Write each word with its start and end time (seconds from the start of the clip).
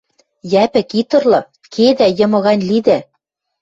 Йӓпӹк, 0.51 0.89
ит 0.99 1.11
ырлы— 1.17 1.41
кедӓ, 1.73 2.07
йымы 2.17 2.39
гань 2.45 2.63
лидӓ!.. 2.69 2.99